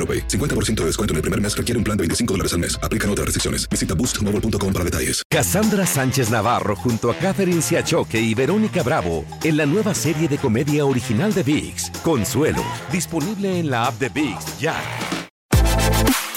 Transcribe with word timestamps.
AroPay. 0.00 0.26
50% 0.28 0.76
de 0.76 0.86
descuento 0.86 1.12
en 1.12 1.16
el 1.16 1.22
primer 1.22 1.40
mes 1.42 1.54
requiere 1.54 1.76
un 1.76 1.84
plan 1.84 1.96
de 1.98 2.02
25 2.04 2.32
dólares 2.34 2.54
al 2.54 2.60
mes. 2.60 2.80
Aplican 2.82 3.10
otras 3.10 3.26
restricciones. 3.26 3.68
Visita 3.68 3.94
boostmobile.com 3.94 4.72
para 4.72 4.84
detalles. 4.84 5.22
Cassandra 5.28 5.86
Sánchez 5.86 6.30
Navarro 6.30 6.74
junto 6.74 7.10
a 7.10 7.14
Catherine 7.14 7.60
Siachoque 7.60 8.20
y 8.20 8.34
Verónica 8.34 8.82
Bravo 8.82 9.24
en 9.44 9.56
la 9.56 9.66
nueva 9.66 9.94
serie 9.94 10.28
de 10.28 10.38
comedia 10.38 10.86
original 10.86 11.34
de 11.34 11.42
VIX, 11.42 11.90
Consuelo, 12.02 12.64
disponible 12.90 13.60
en 13.60 13.70
la 13.70 13.86
app 13.86 13.98
de 13.98 14.08
VIX 14.08 14.58
ya. 14.58 14.80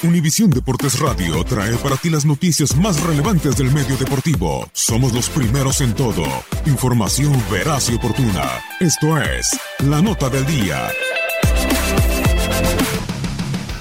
Univisión 0.04 0.50
Deportes 0.50 1.00
Radio 1.00 1.42
trae 1.46 1.78
para 1.78 1.96
ti 1.96 2.10
las 2.10 2.26
noticias 2.26 2.76
más 2.76 3.02
relevantes 3.02 3.56
del 3.56 3.72
medio 3.72 3.96
deportivo. 3.96 4.68
Somos 4.74 5.14
los 5.14 5.30
primeros 5.30 5.80
en 5.80 5.94
todo. 5.94 6.26
Información 6.66 7.42
veraz 7.50 7.90
y 7.90 7.96
oportuna. 7.96 8.44
Esto 8.82 9.18
es 9.18 9.58
La 9.80 10.02
Nota 10.02 10.30
del 10.30 10.46
Día. 10.46 10.90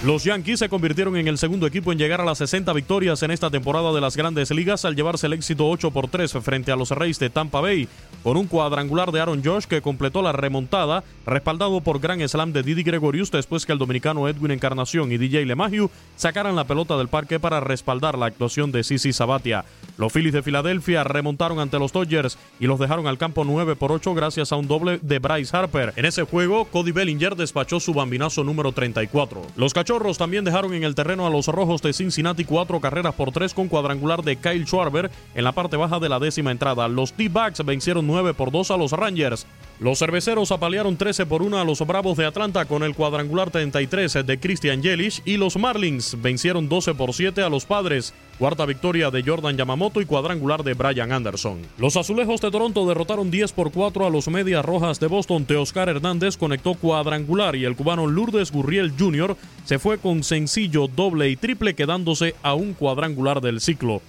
Los 0.04 0.24
Yankees 0.24 0.58
se 0.58 0.68
convirtieron 0.68 1.16
en 1.16 1.28
el 1.28 1.38
segundo 1.38 1.64
equipo 1.64 1.92
en 1.92 1.98
llegar 1.98 2.20
a 2.20 2.24
las 2.24 2.38
60 2.38 2.72
victorias 2.72 3.22
en 3.22 3.30
esta 3.30 3.50
temporada 3.50 3.92
de 3.92 4.00
las 4.00 4.16
grandes 4.16 4.50
ligas 4.50 4.84
al 4.84 4.96
llevarse 4.96 5.28
el 5.28 5.32
éxito 5.32 5.68
8 5.68 5.92
por 5.92 6.08
3 6.08 6.32
frente 6.42 6.72
a 6.72 6.76
los 6.76 6.90
Reyes 6.90 7.20
de 7.20 7.30
Tampa 7.30 7.60
Bay, 7.60 7.88
con 8.24 8.36
un 8.36 8.48
cuadrangular 8.48 9.12
de 9.12 9.20
Aaron 9.20 9.44
Josh 9.44 9.66
que 9.66 9.80
completó 9.80 10.20
la 10.20 10.32
remontada, 10.32 11.04
respaldado 11.24 11.80
por 11.82 12.00
gran 12.00 12.28
slam 12.28 12.52
de 12.52 12.64
Didi 12.64 12.82
Gregorius 12.82 13.30
después 13.30 13.64
que 13.64 13.70
el 13.70 13.78
dominicano 13.78 14.26
Edwin 14.26 14.50
Encarnación 14.50 15.12
y 15.12 15.18
DJ 15.18 15.46
LeMahieu 15.46 15.88
sacaran 16.16 16.56
la 16.56 16.64
pelota 16.64 16.96
del 16.96 17.06
parque 17.06 17.38
para 17.38 17.60
respaldar 17.60 18.18
la 18.18 18.26
actuación 18.26 18.72
de 18.72 18.82
Sisi 18.82 19.12
Sabatia. 19.12 19.64
Los 19.98 20.12
Phillies 20.12 20.32
de 20.32 20.42
Filadelfia 20.42 21.04
remontaron 21.04 21.60
ante 21.60 21.78
los 21.78 21.92
Dodgers 21.92 22.38
y 22.58 22.66
los 22.66 22.80
dejaron 22.80 23.06
al 23.06 23.18
campo 23.18 23.44
9 23.44 23.76
por 23.76 23.92
8 23.92 24.14
gracias 24.14 24.50
a 24.50 24.56
un 24.56 24.66
doble 24.66 24.98
de 25.00 25.20
Bryce 25.20 25.56
Harper. 25.56 25.92
En 25.94 26.06
ese 26.06 26.24
juego, 26.24 26.64
Cody 26.64 26.90
Bellinger 26.90 27.36
despachó 27.36 27.78
su 27.78 27.94
bambinazo 27.94 28.42
número 28.42 28.72
34. 28.72 29.42
Los 29.54 29.72
Cachorros 29.72 29.91
también 30.16 30.44
dejaron 30.44 30.72
en 30.72 30.84
el 30.84 30.94
terreno 30.94 31.26
a 31.26 31.30
los 31.30 31.48
Rojos 31.48 31.82
de 31.82 31.92
Cincinnati 31.92 32.46
cuatro 32.46 32.80
carreras 32.80 33.14
por 33.14 33.30
tres 33.30 33.52
con 33.52 33.68
cuadrangular 33.68 34.22
de 34.22 34.36
Kyle 34.36 34.64
Schwarber 34.64 35.10
en 35.34 35.44
la 35.44 35.52
parte 35.52 35.76
baja 35.76 35.98
de 35.98 36.08
la 36.08 36.18
décima 36.18 36.50
entrada. 36.50 36.88
Los 36.88 37.12
T-Backs 37.12 37.62
vencieron 37.62 38.06
9 38.06 38.32
por 38.32 38.50
2 38.50 38.70
a 38.70 38.78
los 38.78 38.92
Rangers. 38.92 39.46
Los 39.80 39.98
cerveceros 39.98 40.50
apalearon 40.50 40.96
13 40.96 41.26
por 41.26 41.42
1 41.42 41.58
a 41.58 41.64
los 41.64 41.86
Bravos 41.86 42.16
de 42.16 42.24
Atlanta 42.24 42.64
con 42.64 42.84
el 42.84 42.94
cuadrangular 42.94 43.50
33 43.50 44.24
de 44.24 44.40
Christian 44.40 44.82
Yelich 44.82 45.20
y 45.26 45.36
los 45.36 45.58
Marlins 45.58 46.16
vencieron 46.22 46.70
12 46.70 46.94
por 46.94 47.12
7 47.12 47.42
a 47.42 47.50
los 47.50 47.66
Padres. 47.66 48.14
Cuarta 48.42 48.66
victoria 48.66 49.08
de 49.12 49.22
Jordan 49.22 49.56
Yamamoto 49.56 50.00
y 50.00 50.04
cuadrangular 50.04 50.64
de 50.64 50.74
Brian 50.74 51.12
Anderson. 51.12 51.62
Los 51.78 51.96
Azulejos 51.96 52.40
de 52.40 52.50
Toronto 52.50 52.84
derrotaron 52.88 53.30
10 53.30 53.52
por 53.52 53.70
4 53.70 54.04
a 54.04 54.10
los 54.10 54.26
Medias 54.26 54.64
Rojas 54.64 54.98
de 54.98 55.06
Boston. 55.06 55.44
Teoscar 55.44 55.88
Hernández 55.88 56.36
conectó 56.36 56.74
cuadrangular 56.74 57.54
y 57.54 57.64
el 57.64 57.76
cubano 57.76 58.08
Lourdes 58.08 58.50
Gurriel 58.50 58.94
Jr. 58.98 59.36
se 59.64 59.78
fue 59.78 59.98
con 59.98 60.24
sencillo, 60.24 60.88
doble 60.88 61.28
y 61.28 61.36
triple 61.36 61.74
quedándose 61.74 62.34
a 62.42 62.54
un 62.54 62.74
cuadrangular 62.74 63.40
del 63.40 63.60
ciclo. 63.60 64.02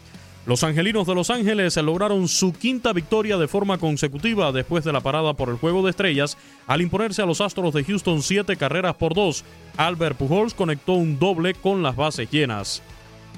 Los 0.48 0.64
Angelinos 0.64 1.06
de 1.06 1.14
Los 1.14 1.30
Ángeles 1.30 1.78
lograron 1.78 2.28
su 2.28 2.54
quinta 2.54 2.92
victoria 2.92 3.38
de 3.38 3.48
forma 3.48 3.78
consecutiva 3.78 4.52
después 4.52 4.84
de 4.84 4.94
la 4.94 5.02
parada 5.02 5.36
por 5.36 5.50
el 5.50 5.58
Juego 5.58 5.84
de 5.84 5.92
Estrellas 5.92 6.40
al 6.66 6.82
imponerse 6.82 7.22
a 7.22 7.28
los 7.28 7.40
Astros 7.40 7.76
de 7.76 7.84
Houston 7.84 8.24
siete 8.24 8.58
carreras 8.58 8.96
por 8.96 9.14
dos. 9.14 9.46
Albert 9.78 10.18
Pujols 10.18 10.56
conectó 10.56 10.94
un 10.94 11.20
doble 11.20 11.54
con 11.54 11.84
las 11.84 11.96
bases 11.96 12.32
llenas. 12.32 12.82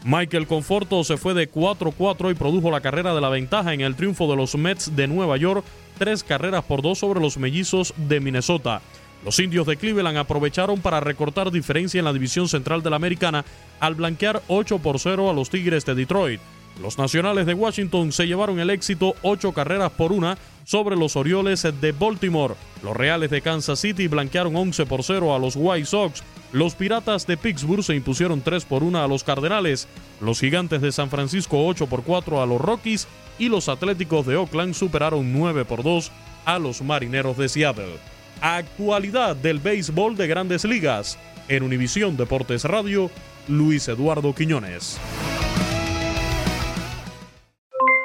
Michael 0.05 0.45
Conforto 0.45 1.03
se 1.03 1.17
fue 1.17 1.33
de 1.33 1.51
4-4 1.51 2.29
y 2.29 2.35
produjo 2.35 2.69
la 2.69 2.81
carrera 2.81 3.16
de 3.16 3.21
la 3.21 3.29
ventaja 3.29 3.73
en 3.73 3.81
el 3.81 3.95
triunfo 3.95 4.29
de 4.29 4.35
los 4.35 4.55
Mets 4.55 4.95
de 4.95 5.07
Nueva 5.07 5.35
York, 5.35 5.66
tres 5.97 6.23
carreras 6.23 6.63
por 6.63 6.83
dos 6.83 6.99
sobre 6.99 7.19
los 7.19 7.39
mellizos 7.39 7.91
de 7.97 8.19
Minnesota. 8.19 8.83
Los 9.23 9.39
indios 9.39 9.66
de 9.66 9.77
Cleveland 9.77 10.19
aprovecharon 10.19 10.79
para 10.79 10.99
recortar 10.99 11.49
diferencia 11.49 11.97
en 11.97 12.05
la 12.05 12.13
división 12.13 12.47
central 12.47 12.83
de 12.83 12.91
la 12.91 12.97
americana 12.97 13.45
al 13.79 13.95
blanquear 13.95 14.43
8 14.47 14.77
por 14.77 14.99
0 14.99 15.31
a 15.31 15.33
los 15.33 15.49
Tigres 15.49 15.85
de 15.85 15.95
Detroit. 15.95 16.39
Los 16.81 16.97
Nacionales 16.97 17.45
de 17.45 17.53
Washington 17.53 18.11
se 18.11 18.27
llevaron 18.27 18.59
el 18.59 18.69
éxito 18.69 19.15
ocho 19.21 19.53
carreras 19.53 19.91
por 19.91 20.11
una 20.11 20.37
sobre 20.65 20.95
los 20.97 21.15
Orioles 21.15 21.63
de 21.63 21.91
Baltimore. 21.91 22.55
Los 22.83 22.97
Reales 22.97 23.29
de 23.29 23.41
Kansas 23.41 23.79
City 23.79 24.07
blanquearon 24.07 24.55
11 24.55 24.85
por 24.85 25.03
0 25.03 25.33
a 25.33 25.39
los 25.39 25.55
White 25.55 25.85
Sox. 25.85 26.23
Los 26.51 26.75
Piratas 26.75 27.27
de 27.27 27.37
Pittsburgh 27.37 27.83
se 27.83 27.95
impusieron 27.95 28.41
3 28.41 28.65
por 28.65 28.83
1 28.83 29.03
a 29.03 29.07
los 29.07 29.23
Cardenales. 29.23 29.87
Los 30.19 30.39
Gigantes 30.39 30.81
de 30.81 30.91
San 30.91 31.09
Francisco 31.09 31.65
8 31.65 31.87
por 31.87 32.03
4 32.03 32.41
a 32.41 32.45
los 32.45 32.59
Rockies. 32.59 33.07
Y 33.37 33.49
los 33.49 33.69
Atléticos 33.69 34.25
de 34.25 34.35
Oakland 34.35 34.73
superaron 34.73 35.33
9 35.33 35.65
por 35.65 35.83
2 35.83 36.11
a 36.45 36.59
los 36.59 36.81
Marineros 36.81 37.37
de 37.37 37.49
Seattle. 37.49 37.97
Actualidad 38.41 39.35
del 39.35 39.59
béisbol 39.59 40.15
de 40.15 40.27
grandes 40.27 40.65
ligas. 40.65 41.17
En 41.47 41.63
Univisión 41.63 42.17
Deportes 42.17 42.63
Radio, 42.63 43.11
Luis 43.47 43.87
Eduardo 43.87 44.33
Quiñones. 44.33 44.99